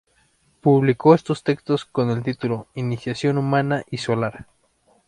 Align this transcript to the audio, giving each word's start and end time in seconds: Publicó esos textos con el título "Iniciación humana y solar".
Publicó 0.61 1.13
esos 1.13 1.43
textos 1.43 1.85
con 1.85 2.09
el 2.09 2.23
título 2.23 2.65
"Iniciación 2.73 3.37
humana 3.37 3.83
y 3.91 3.99
solar". 3.99 4.47